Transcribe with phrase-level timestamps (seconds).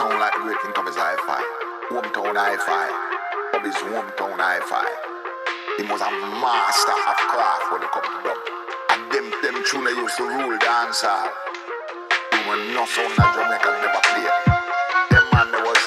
[0.00, 1.44] sound like the great thing hi-fi.
[1.92, 2.88] Hometown hi-fi.
[3.52, 4.88] Hometown hi-fi.
[5.76, 6.08] He was a
[6.40, 8.40] master of craft when it come to them.
[8.96, 11.28] And them, them tune they used to rule dancehall.
[12.32, 14.40] He was not sound like Jamaica never played.
[15.12, 15.79] Them man, they was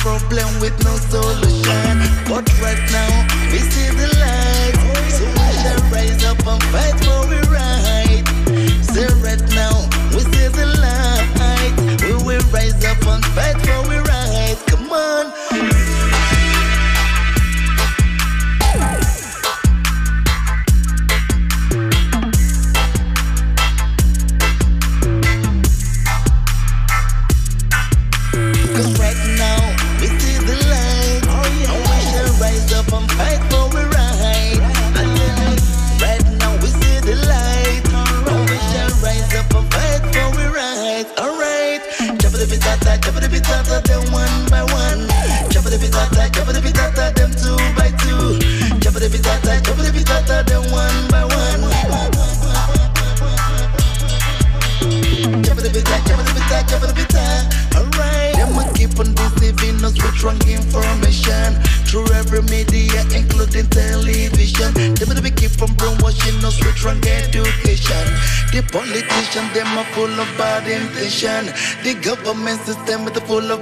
[0.00, 1.94] problem with no solution.
[2.24, 3.12] But right now,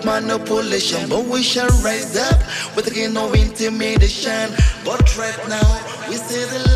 [0.08, 1.08] manipulation.
[1.08, 2.40] But we shall rise up
[2.74, 4.46] with the gain of intimidation.
[4.84, 5.68] But right now,
[6.08, 6.67] we see the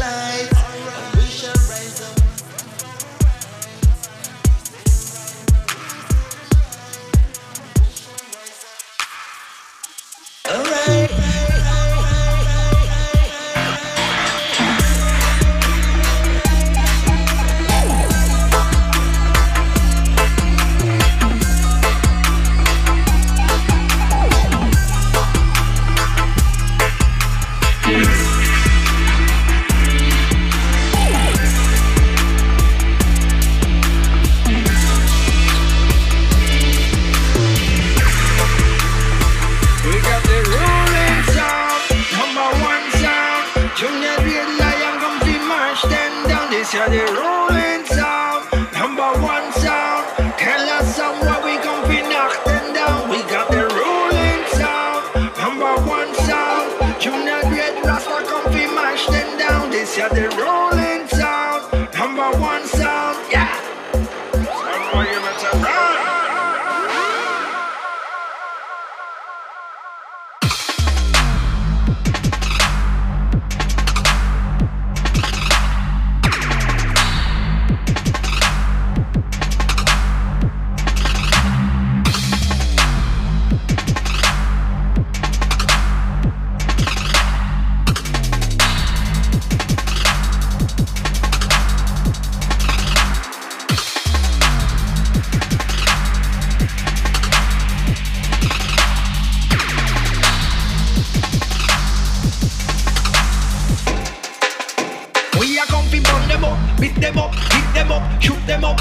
[108.47, 108.81] them up.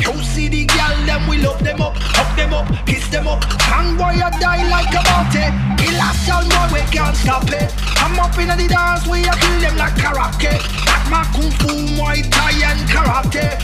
[0.00, 3.40] You see the girl, them we love them up, hug them up, kiss them up.
[3.72, 5.46] And boy, you die like a bounty.
[5.78, 7.70] Kill us all, boy, we can't stop it.
[8.02, 10.58] I'm up in the dance, we a kill them like karate.
[10.84, 13.56] That my kung fu, muay thai and karate.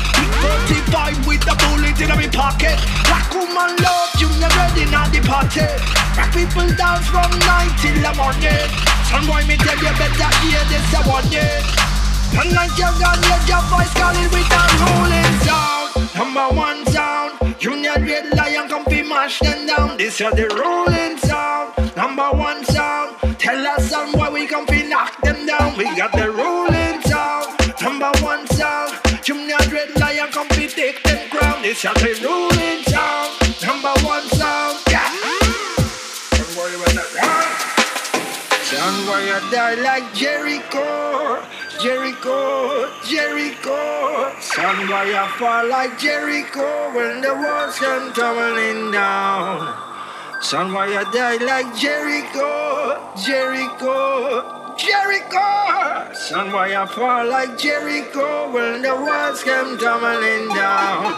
[0.71, 2.79] Big 45 with the bullet in my pocket.
[3.11, 5.67] Black woman love, you never ready now the party.
[6.15, 8.71] Black people dance from night till the morning.
[9.11, 11.90] Son boy, me tell you better hear this, I want it.
[12.33, 16.15] Tonight you got your job voice calling with a rolling sound.
[16.15, 17.57] Number one sound.
[17.59, 19.97] Junior Red Lion come fi mash them down.
[19.99, 21.97] This is the rolling sound.
[21.97, 23.17] Number one sound.
[23.39, 25.77] Tell us some why we come fi knock them down.
[25.77, 27.49] We got the rolling sound.
[27.83, 28.95] Number one sound.
[29.23, 31.65] Junior Red Lion come fi take them ground.
[31.65, 33.31] This is the rolling sound.
[33.67, 34.79] Number one sound.
[34.89, 35.11] Yeah.
[36.31, 37.71] Don't worry about that.
[39.11, 41.43] Why you die like Jericho?
[41.83, 44.33] Jericho, Jericho.
[45.07, 49.75] You fall like Jericho when the walls come tumbling down?
[50.43, 56.15] You die like Jericho, Jericho, Jericho.
[56.15, 61.13] Son, why you fall like Jericho when the walls come tumbling down?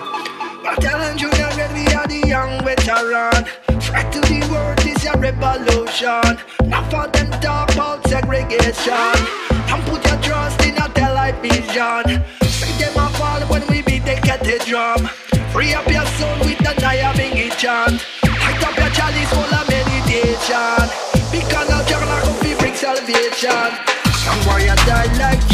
[0.65, 3.47] But you that we are the young veteran.
[3.81, 6.43] Fight to the world, this a revolution.
[6.67, 9.15] Not for them talk about segregation.
[9.71, 12.19] And put your trust in a television.
[12.43, 14.19] See them a fall when we beat the
[14.67, 15.07] drum.
[15.53, 18.03] Free up your soul with the Nyabingi chant.
[18.27, 21.12] Light up your chalice full of meditation.
[23.13, 23.73] Salvation.
[24.25, 25.52] Some warrior die like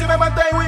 [0.00, 0.62] se e mantém o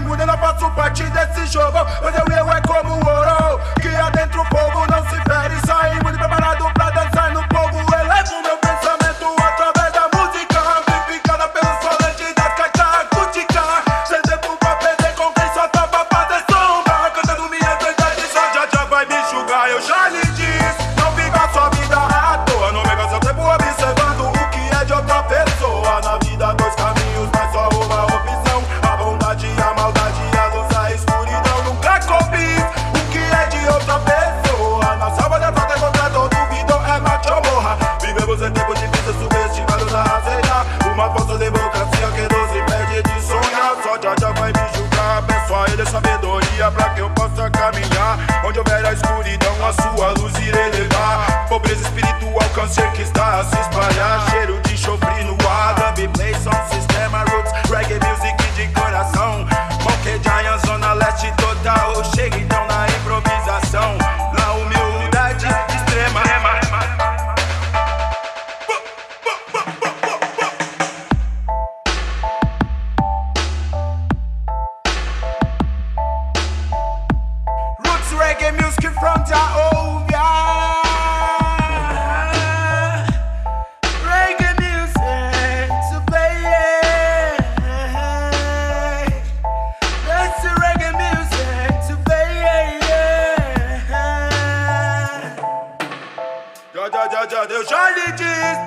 [96.83, 98.59] Já, já, já, já, eu já lhe disse.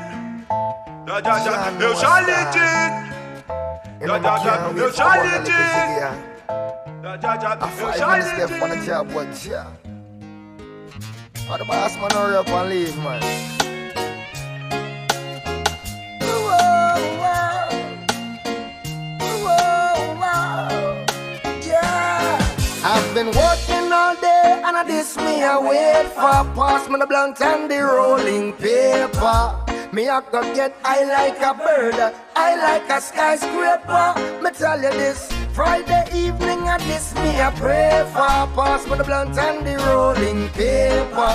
[1.06, 3.04] Já, já, já, eu já lhe disse.
[4.00, 5.60] Eu já lhe disse.
[7.82, 8.64] Eu já lhe disse.
[8.64, 9.68] on the job, what job?
[11.58, 13.20] The boss man hurry up and leave, man.
[22.88, 23.55] I've been working all day
[24.66, 29.62] and I this me I wait for pass me the blunt and the rolling paper.
[29.94, 34.42] Me I go get I like a bird, I like a skyscraper.
[34.42, 35.32] Me tell you this.
[35.54, 40.50] Friday evening at this me I pray for Pass me the blunt and the rolling
[40.50, 41.34] paper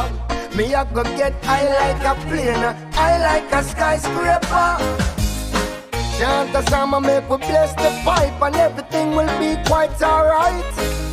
[0.54, 4.76] Me I go get I like a plane I like a skyscraper
[6.18, 11.09] Chant a song and make we bless the pipe And everything will be quite alright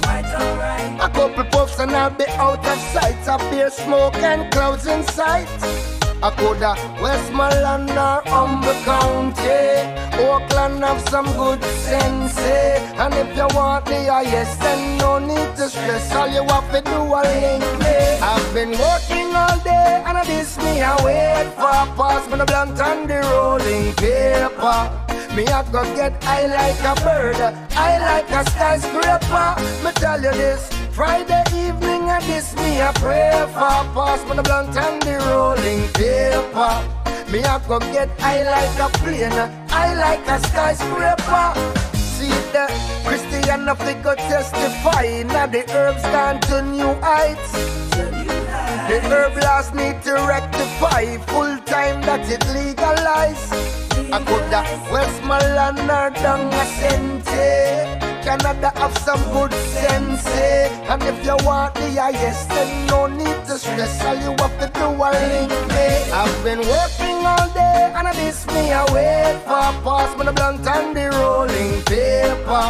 [1.00, 5.04] A couple puffs and I'll be out of sight A beer smoke and clouds in
[5.04, 5.48] sight
[6.24, 10.18] I coulda Westmoreland or Humboldt County.
[10.26, 12.36] Oakland have some good sense.
[12.40, 12.80] Eh?
[12.98, 16.12] And if you want the highest, then no need to stress.
[16.16, 17.96] All you have to do is link me.
[18.20, 22.38] I've been working all day and I this me I wait for a pass me
[22.40, 25.17] the blunt and the rolling paper.
[25.38, 27.38] Me I go get I like a bird,
[27.78, 29.86] I like a skyscraper.
[29.86, 30.68] Me tell you this.
[30.98, 35.86] Friday evening I this me a pray for Pass me the blunt and the rolling
[35.94, 36.74] paper
[37.32, 39.38] Me a go get I like a plane
[39.70, 41.54] I like a skyscraper
[41.94, 42.66] See the
[43.06, 47.52] Christian of go testify Now the herbs gone to new heights
[48.90, 53.77] The herb laws need to rectify Full time that it legalize
[54.12, 60.28] I coulda Westmoreland or down a Sente Canada have some good sense?
[60.92, 64.04] And if you want the highest, then no need to stress.
[64.04, 65.88] All you have to do is link me.
[66.12, 69.72] I've been working all day, and I this me wait for.
[69.84, 72.68] Pass me the blunt and the rolling paper.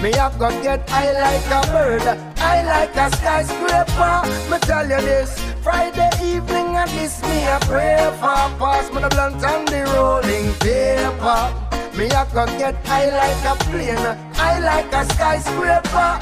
[0.00, 2.02] Me have got get I like a bird,
[2.38, 4.16] I like a skyscraper.
[4.50, 5.53] Me tell you this.
[5.64, 10.52] Friday evening and this me a pray for Pass me the blunt and the rolling
[10.60, 11.64] paper
[11.96, 13.96] me I can get high like a plane,
[14.34, 16.18] I like a skyscraper.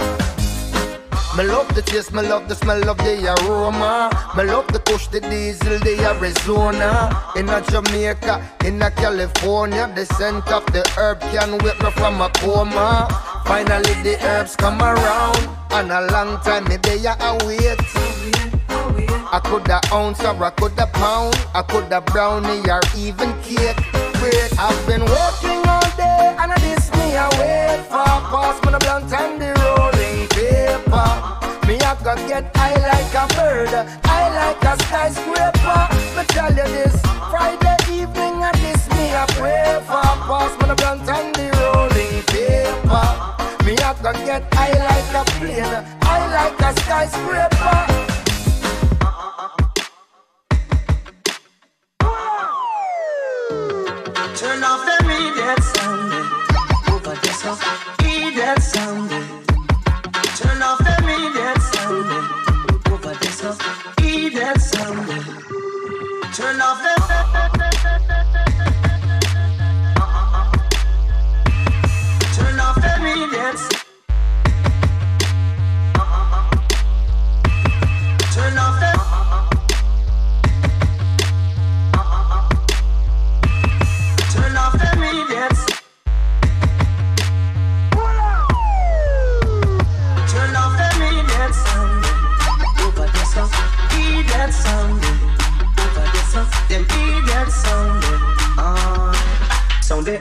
[1.34, 4.10] Me love the taste, me love the smell of the aroma.
[4.36, 7.10] Me love the kush, the diesel, the Arizona.
[7.36, 12.20] In a Jamaica, in a California, the scent of the herb can wake me from
[12.20, 13.08] a coma.
[13.46, 18.51] Finally the herbs come around, and a long time me they are wait.
[19.32, 23.80] I coulda ounce or I coulda pound, I coulda brownie or even cake.
[24.20, 24.52] Break.
[24.60, 28.04] I've been working all day and I this me a wait for.
[28.28, 31.10] Pass me the blunt and the rolling paper.
[31.66, 33.72] Me a go get high like a bird
[34.04, 35.80] I like a skyscraper.
[36.14, 36.94] Me tell you this
[37.32, 40.12] Friday evening and this me a pray for.
[40.28, 43.08] Pass me the blunt and the rolling paper.
[43.64, 47.91] Me a go get high like a plane I like a skyscraper
[54.22, 56.12] Turn off the immediate sound
[56.90, 57.60] over this off
[57.98, 59.10] immediate sound.
[60.38, 62.06] Turn off the immediate sound
[62.92, 65.08] over this off immediate sound.
[66.34, 67.01] Turn off the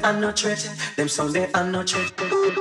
[0.01, 0.69] they are not threat.
[0.95, 2.60] Them sound they are not threat.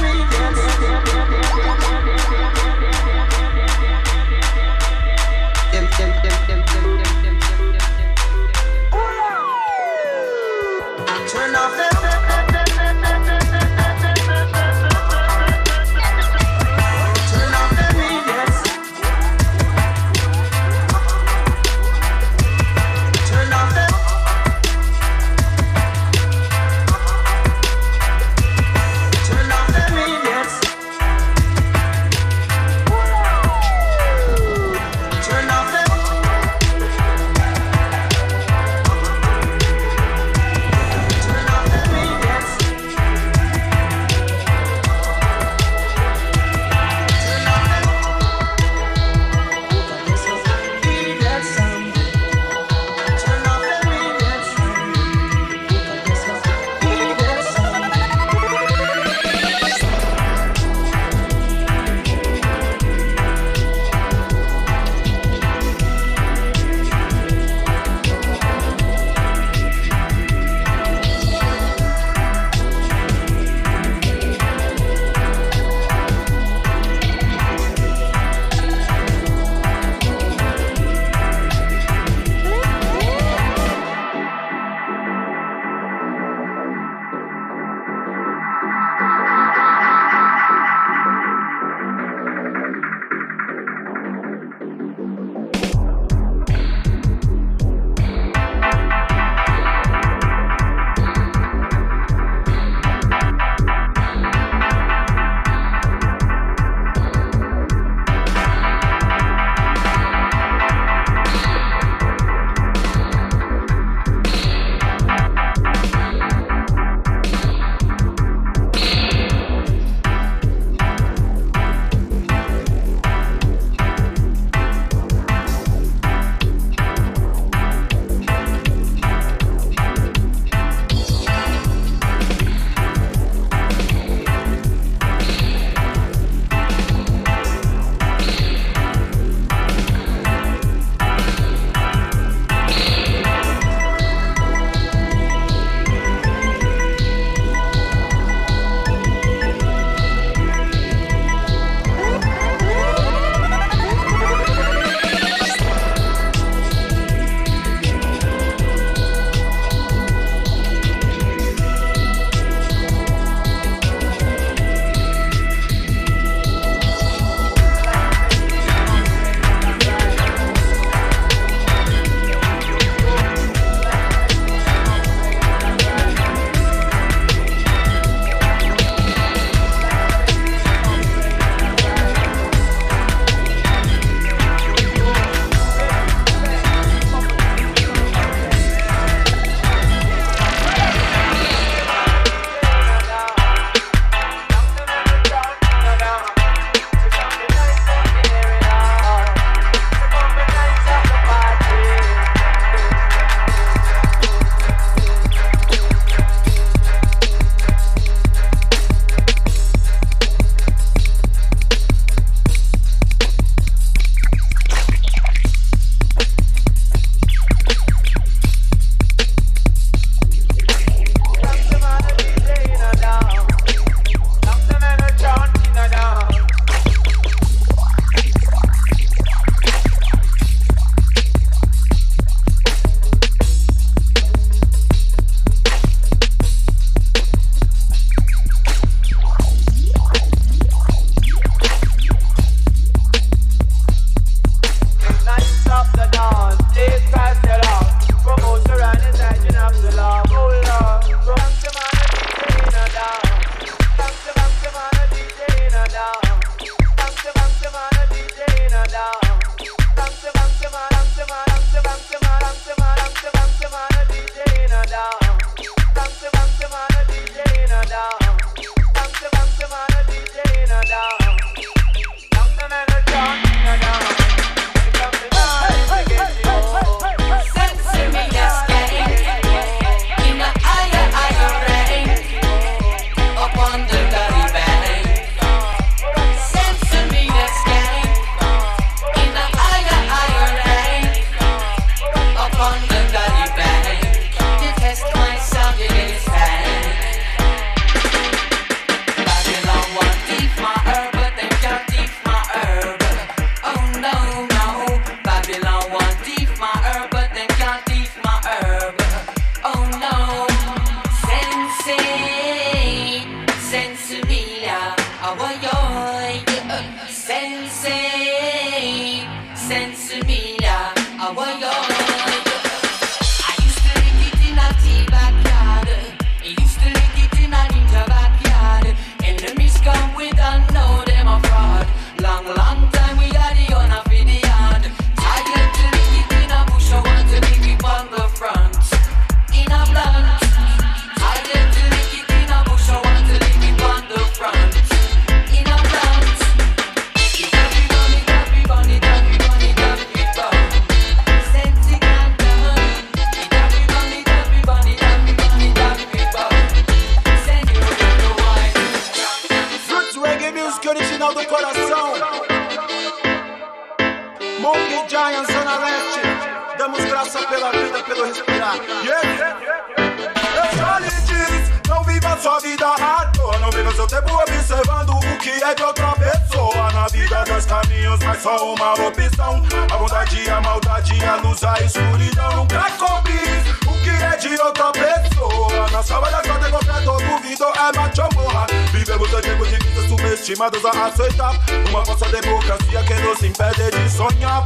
[386.01, 388.65] Na sala da sorte, qualquer duvido é macho morra.
[388.91, 391.53] Vivemos em tempos vida subestimados a aceitar.
[391.91, 394.65] Uma falsa democracia que nos impede de sonhar.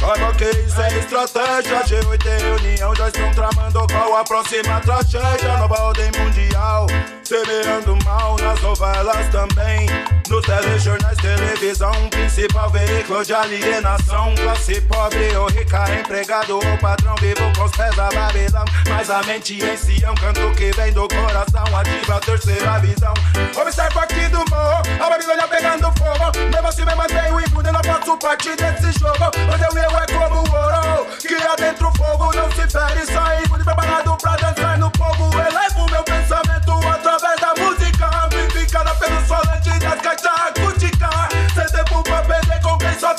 [0.00, 5.56] Saiba que isso é estratégia G8 e reunião já estão tramando qual a próxima tragédia
[5.58, 6.88] Nova ordem mundial
[7.24, 9.86] Semeando mal nas novelas também.
[10.28, 14.34] Nos telejornais, televisão Principal veículo de alienação.
[14.34, 18.64] Classe pobre ou rica, empregado ou patrão Vivo com os pés da Babilão.
[18.90, 23.14] Mas a mente em si um canto que vem do coração Ativa a terceira visão.
[23.56, 26.38] Observa aqui do morro A Babilônia pegando fogo.
[26.52, 29.30] Mesmo assim me mantenho imune Não posso partir desse jogo.
[29.50, 33.06] Onde eu eu é como ouro Que adentro o fogo não se fere.
[33.06, 35.30] Sai imune preparado pra dançar no fogo.
[35.38, 36.23] Elevo meu pensamento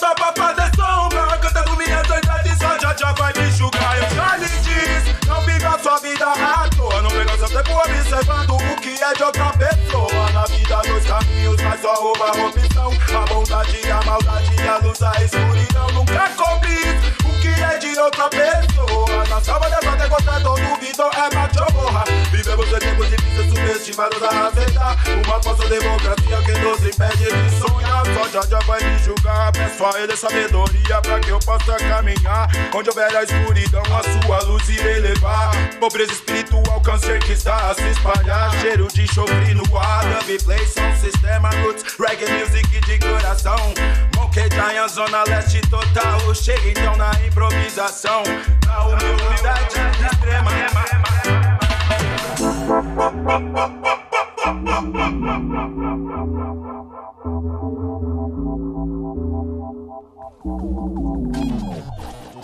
[0.05, 1.37] só topa fazer sombra.
[1.39, 3.97] Cantando minhas verdades só já já vai me julgar.
[3.97, 7.01] Eu já lhe disse, não viva a sua vida à toa.
[7.01, 10.31] Não pega seu tempo observando o que é de outra pessoa.
[10.31, 12.93] Na vida dois caminhos, mas só uma opção.
[13.15, 15.87] A bondade, a maldade, a luz, a escuridão.
[15.93, 17.04] Nunca combis o
[17.61, 19.25] é de outra pessoa.
[19.29, 19.95] Na salva dessa
[20.41, 24.97] todo duvido é macho morra Vivemos em tempos difíceis, subestimados a aceitar.
[25.25, 28.05] Uma falsa democracia que nos impede de sonhar.
[28.13, 32.49] Só já já vai me julgar, peço a ele sabedoria Pra que eu possa caminhar.
[32.73, 35.51] Onde houver a escuridão, a sua luz irei levar.
[35.79, 38.51] Pobreza espiritual, câncer que está a se espalhar.
[38.59, 41.83] Cheiro de chofre no ar, dub play, som, sistema roots.
[41.99, 43.73] Reggae music de coração
[44.25, 48.23] Monkey Giant, zona leste total Chega então na improvisação.
[48.65, 50.51] Na humildade extrema.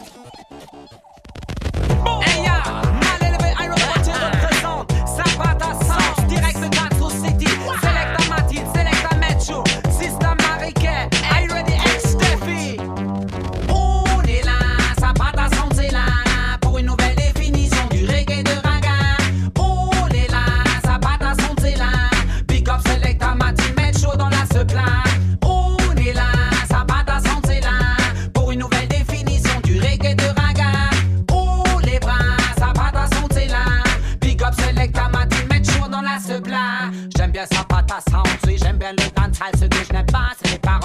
[0.04, 0.21] Hey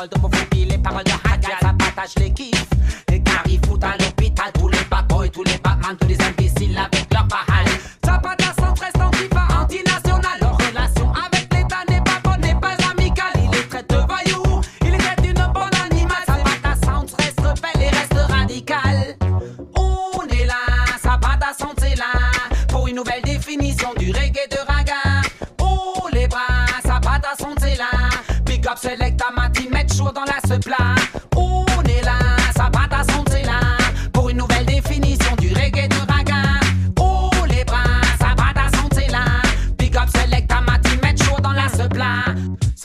[0.07, 1.57] Aldo pour vous piler de le radial.
[1.61, 2.56] Ça partage l'équipe.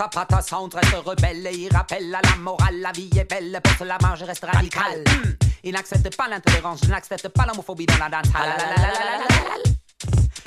[0.01, 4.23] Reste rebelle et il rappelle à la morale La vie est belle, pour cela marge
[4.23, 5.03] reste radical.
[5.63, 8.31] Il n'accepte pas l'intolérance, je n'accepte pas l'homophobie dans la danse.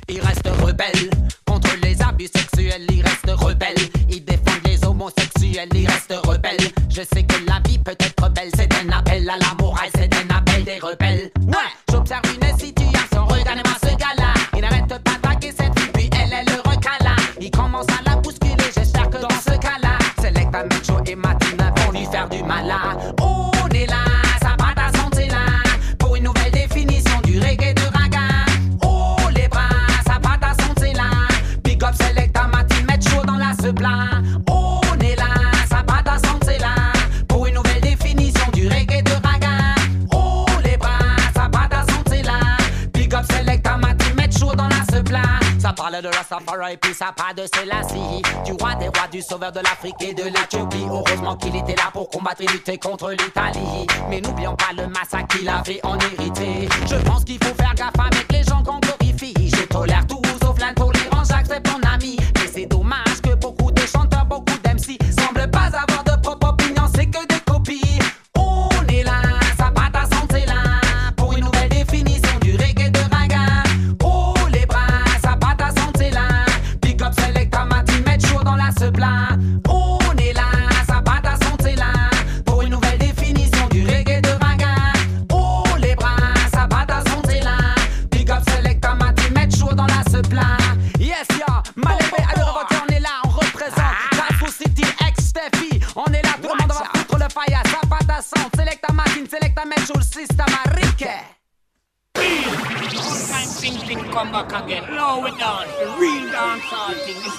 [0.08, 1.10] Il reste rebelle
[1.46, 3.76] contre les abus sexuels, il reste rebelle.
[4.08, 6.72] Il défend les homosexuels, il reste rebelle.
[6.90, 10.12] Je sais que la vie peut être belle, c'est un appel à la morale, c'est
[10.14, 11.30] un appel des rebelles.
[11.46, 13.83] Ouais, j'observe une situation, regardez-moi ce
[20.54, 22.72] Selecta Mecho et Matina vont lui faire du mal.
[23.20, 24.03] On est là,
[46.00, 48.22] parle de et puis ça parle de Selassie.
[48.44, 50.84] Du roi des rois, du sauveur de l'Afrique et de l'Éthiopie.
[50.88, 53.86] Heureusement qu'il était là pour combattre et lutter contre l'Italie.
[54.08, 56.68] Mais n'oublions pas le massacre qu'il avait en hérité.
[56.86, 59.34] Je pense qu'il faut faire gaffe avec les gens qu'on glorifie.
[59.38, 62.16] Je tolère tout sauf l'intolérance, j'accepte mon ami.
[62.36, 66.03] Mais c'est dommage que beaucoup de chanteurs, beaucoup d'MC Semblent pas come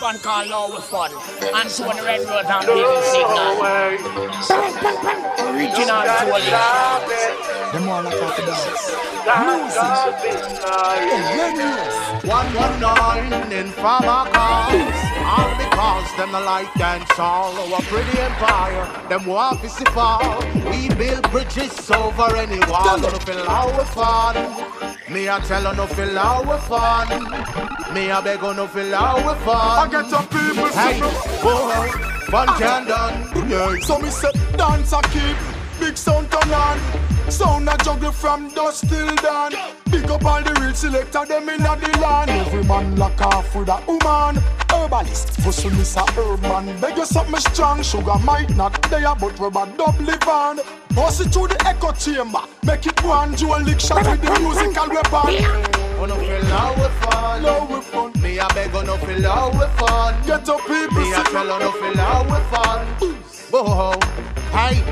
[0.05, 1.09] one called Low with Fun.
[1.55, 3.57] And so on the Red Rose and Business Signal.
[5.49, 6.45] Original soul.
[7.73, 8.85] Them all like to dance.
[12.23, 14.99] One one nine in farmer cars.
[15.25, 18.85] All because them no like dance all our pretty empire.
[19.09, 20.39] Them want to fall.
[20.69, 22.99] We build bridges over any wall.
[22.99, 24.35] No feel our fun.
[25.09, 27.93] Me a tell her no feel our fun.
[27.93, 29.55] Me a beg her no feel our fun.
[29.55, 30.99] I get some people Hey, say,
[31.43, 31.87] whoa,
[32.31, 33.49] fun can done.
[33.49, 35.37] Yeah, so me say dance a keep
[35.79, 37.04] big sound turn on.
[37.29, 39.53] Sound a juggle from dusk till dawn.
[39.91, 42.29] Big up all the real selector them inna the land.
[42.29, 44.41] Every man lock off with a woman.
[44.69, 46.79] Herbalist, hustle miss a herb man.
[46.79, 50.59] Beg you something strong, sugar might not there, but we a double van.
[50.93, 54.87] Bust it through the echo chamber, make it one dual lick shot with the musical
[54.89, 55.75] weapon.
[55.97, 57.41] Oh no feel our fun.
[57.41, 58.11] Now we fun.
[58.21, 60.25] Me a beg her no feel our fun.
[60.25, 62.85] Get up people, Me a tell her no feel our fun.
[63.51, 63.99] Whoa,
[64.51, 64.83] hey,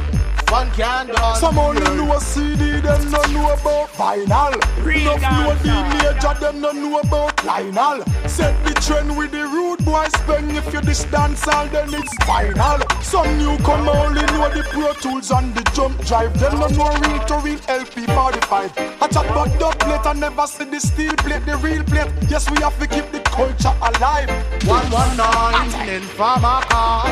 [0.54, 1.36] fun can done.
[1.38, 4.54] Some only know CD, them no know about vinyl.
[4.86, 8.04] Enough know the major, them no know about Lionel.
[8.28, 10.52] Set the trend with the rude boy spend.
[10.52, 12.80] If you this dance all, then it's final.
[13.02, 16.40] Some newcomer only know the Pro Tools and the jump drive.
[16.40, 18.78] Them no know reel to reel LP 45.
[19.02, 22.12] I chat about dub plate, I never see the steel plate, the real plate.
[22.30, 24.30] Yes, we have to keep the culture alive.
[24.66, 27.10] One one nine in farmer car.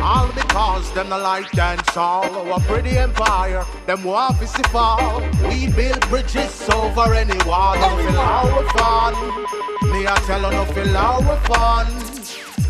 [0.00, 2.24] All because them the light dance all.
[2.24, 5.20] Our oh, pretty empire, them want to see fall.
[5.48, 7.74] We build bridges over any wall.
[7.74, 9.14] No feel our fun.
[9.92, 11.86] Me a tell her no feel our fun.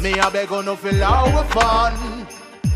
[0.03, 1.93] Me a beg her no feel our fun.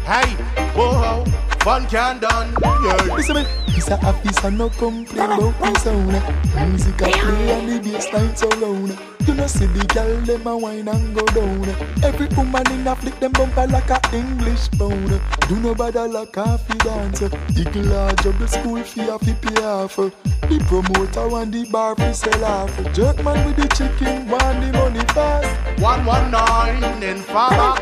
[0.04, 0.28] Hey,
[0.76, 1.24] whoa,
[1.60, 2.54] fun can done.
[2.62, 3.14] Yeah.
[3.14, 6.70] Listen me, this a office no complain about me sound.
[6.70, 9.17] Music a play and the bass line so loud.
[9.28, 11.68] You know see the girl them a wine and go down.
[12.02, 15.20] Every woman in a flick them bumper like a English pound.
[15.48, 17.20] Do no bother like a fi dance.
[17.54, 19.96] Eagle a juggle school fee a fi pay off.
[19.96, 22.74] The promoter and the bar fi sell off.
[22.94, 25.52] Jerk man with the chicken want the money fast.
[25.78, 27.76] One one nine in car.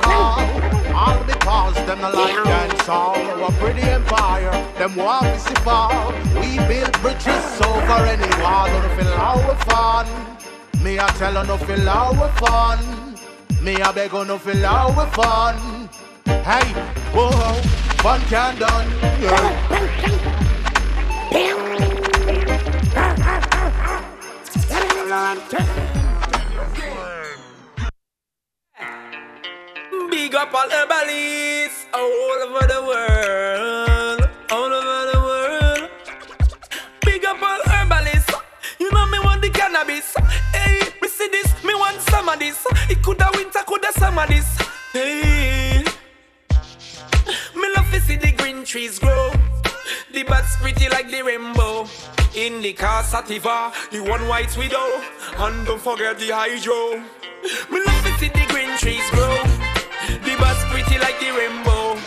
[0.98, 3.14] All because them no like dance all.
[3.14, 5.54] Our pretty empire, them want to see.
[6.40, 8.66] We build bridges over any wall.
[8.66, 10.35] No feel our fun.
[10.86, 12.78] Me a tell her no feel our fun.
[13.60, 15.88] Me a beg her no feel our fun.
[16.24, 16.68] Hey,
[17.12, 17.30] whoa,
[18.04, 18.88] fun can done.
[30.08, 35.15] Big up all herbalists all over the world, all over the
[44.16, 44.58] coulda summer this.
[44.92, 45.84] Hey,
[47.54, 49.32] me love to see the green trees grow.
[50.12, 51.86] The bats pretty like the rainbow.
[52.34, 55.00] Indica sativa, the one white widow.
[55.38, 57.02] And don't forget the hydro.
[57.70, 59.36] Me love to see the green trees grow.
[60.24, 61.98] The bats pretty like the rainbow.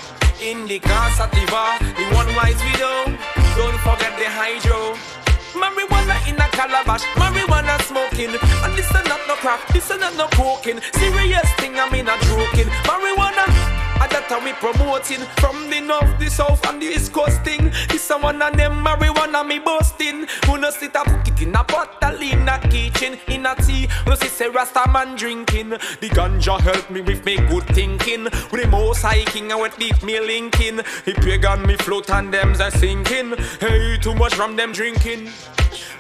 [0.42, 3.18] Indica sativa, the one white widow.
[3.58, 5.19] Don't forget the hydro.
[5.54, 8.36] Marijuana in a calabash, marijuana smoking.
[8.64, 10.80] And this is not no crap, this is not no coking.
[10.94, 12.68] Serious thing, I mean not joking.
[12.86, 13.69] Marijuana.
[14.02, 15.26] And that we promoting.
[15.38, 17.72] From the north, the south and the east coast thing.
[17.90, 20.26] This one of them marijuana me boasting.
[20.46, 23.18] Who no sit put it in a bottle in a kitchen.
[23.28, 25.70] In a tea, no see say Rasta man drinking.
[25.70, 28.24] The ganja help me with me good thinking.
[28.24, 30.78] With the most hiking and with deep me linking.
[30.78, 33.36] The pagan me float and them's a sinking.
[33.60, 35.26] Hey, too much from them drinking.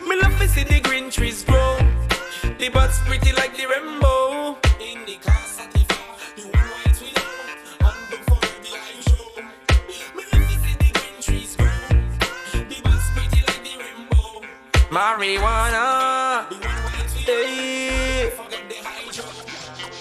[0.08, 1.78] Me love to see the green trees grow.
[2.58, 4.58] The buds pretty like the rainbow.
[4.80, 5.39] In the casa
[14.90, 16.46] Marijuana.
[17.24, 18.32] Hey.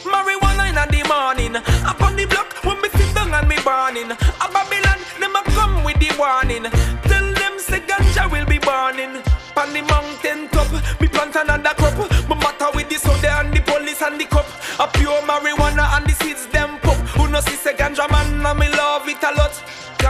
[0.04, 1.56] Marijuana in the morning.
[1.84, 4.10] Up on the block when me sit down and me burning.
[4.10, 6.64] A Babylon, them a come with the warning.
[7.04, 9.20] Tell them say ganja will be burning.
[9.60, 11.98] On the mountain top, me plant another crop.
[12.28, 14.46] Me matter with the soda and the police and the cup.
[14.80, 16.96] A pure marijuana and the seeds them pop.
[17.18, 19.47] Who no see say ganja man and me love it a lot.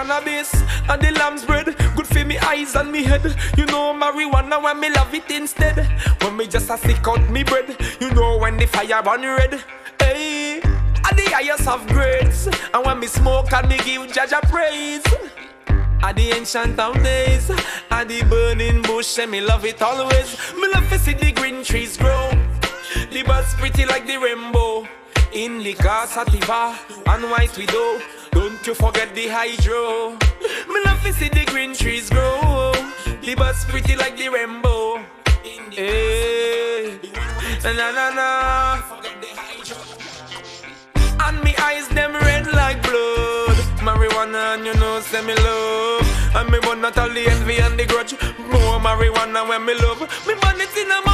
[0.09, 0.55] Cannabis
[0.89, 3.23] and the lamb's bread Good for me eyes and me head
[3.59, 5.87] You know marijuana when me love it instead
[6.23, 9.63] When me just a stick out me bread You know when the fire burn red
[10.01, 14.41] Hey, and the highest of grades And when me smoke and me give Jah Jah
[14.45, 15.05] praise
[16.01, 17.51] at the ancient of days,
[17.91, 20.39] at the burning bush, and me love it always.
[20.55, 22.31] Me love to see the green trees grow.
[23.11, 24.87] The bus pretty like the rainbow.
[25.33, 28.01] In Indica, sativa, and white widow.
[28.69, 30.11] You forget the hydro.
[30.69, 32.71] Me love to see the green trees grow.
[33.23, 34.97] The bus pretty like the rainbow.
[35.73, 36.99] Eh.
[37.01, 37.01] Hey.
[37.65, 38.29] Na na na.
[41.25, 43.57] And me eyes them red like blood.
[43.81, 46.37] Marijuana and you know say me love.
[46.37, 48.13] And me burn not all the envy and the grudge.
[48.53, 50.01] More marijuana when me love.
[50.27, 51.08] Me burn it in morning.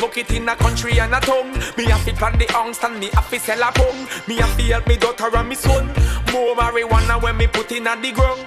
[0.00, 1.52] Book it in a country and a tongue.
[1.76, 4.06] Me have to plant the angst and me have to sell a pong.
[4.28, 5.86] Me have to help me daughter and me son.
[6.32, 8.44] More marijuana when me put in a the ground.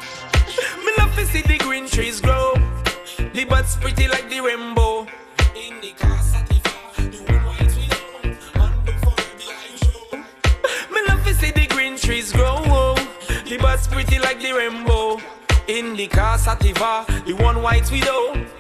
[0.86, 2.54] Me love to see the green trees grow.
[3.34, 5.08] The buds pretty like the rainbow.
[5.56, 5.93] In the
[11.30, 12.95] to see the green trees grow.
[13.45, 15.18] The buds pretty like the rainbow.
[15.68, 18.59] In the Indica, sativa, the one white widow.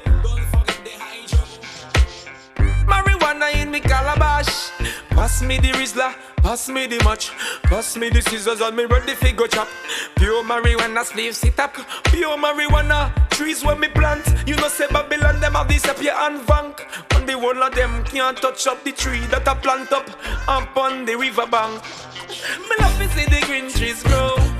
[3.53, 4.71] In me calabash.
[5.09, 7.31] Pass me the Rizla, pass me the match.
[7.63, 9.67] Pass me the scissors and me ready fi go chop.
[10.15, 11.75] Pure marijuana sleeve sit up.
[12.05, 14.25] Pure marijuana trees when me plant.
[14.47, 16.79] You know say Babylon them have here and vank.
[17.15, 20.07] And the one of them can't touch up the tree that I plant up
[20.47, 21.83] upon the river bank.
[22.29, 24.58] Me love to see the green trees grow.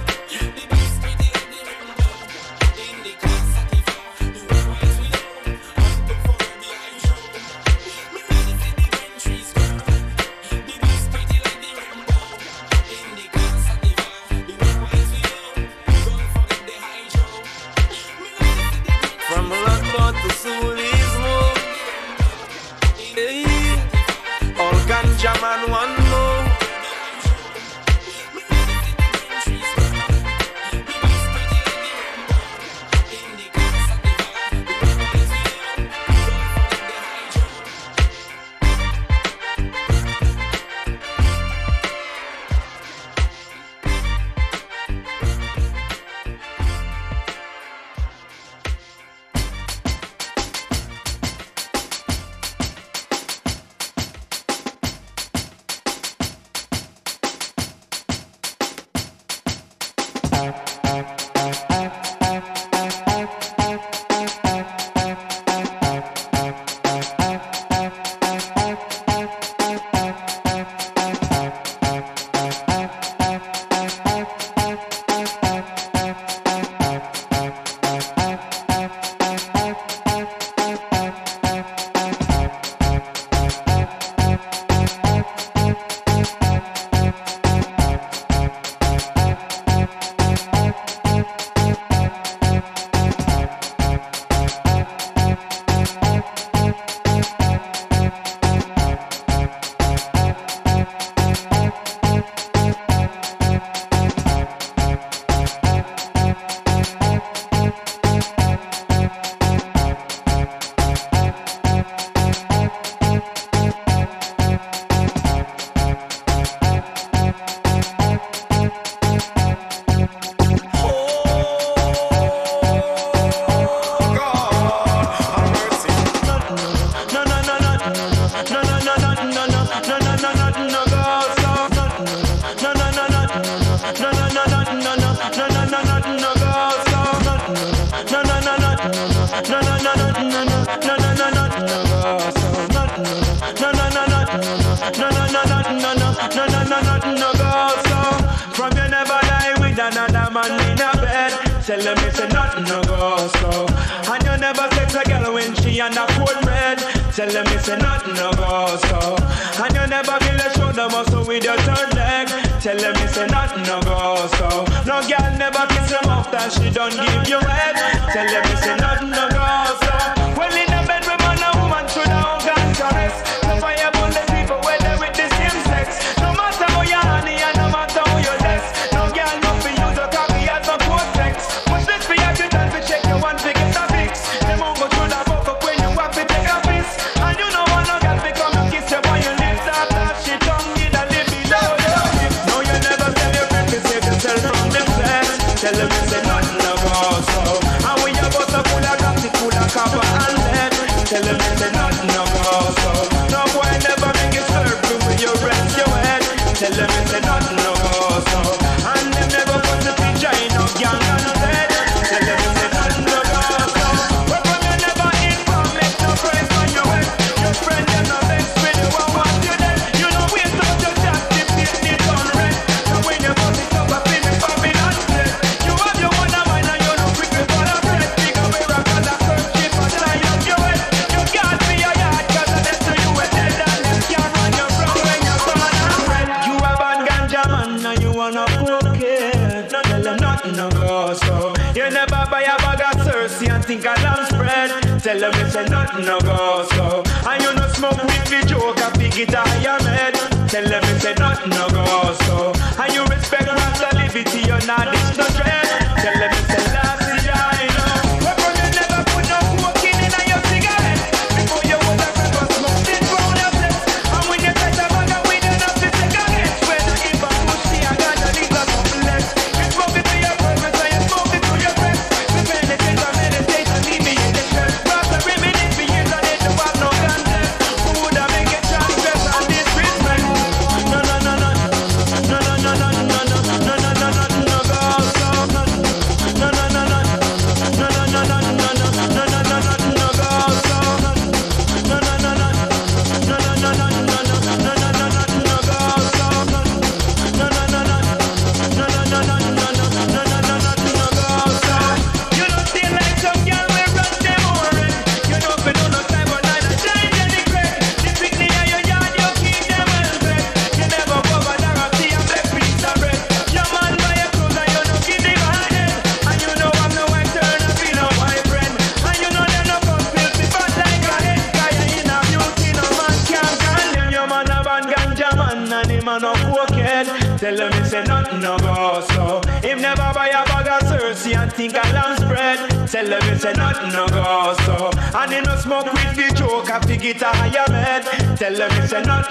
[246.06, 247.04] no go so.
[247.28, 250.16] And you no smoke with the joke, I pick it higher head.
[250.50, 252.54] Tell them it's not no go so.
[252.82, 254.99] And you respect Rasta liberty, you're not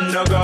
[0.00, 0.37] no go